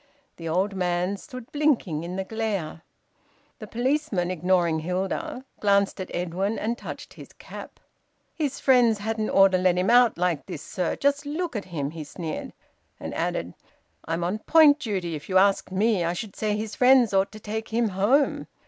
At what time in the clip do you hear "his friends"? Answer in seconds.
8.33-8.97, 16.57-17.13